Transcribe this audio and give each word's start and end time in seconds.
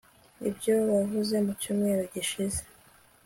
nibyo 0.39 0.73
wavuze 0.95 1.35
mu 1.45 1.51
cyumweru 1.61 2.03
gishize 2.13 2.61